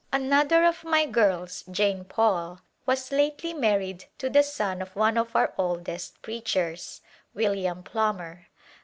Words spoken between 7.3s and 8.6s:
William Plomer.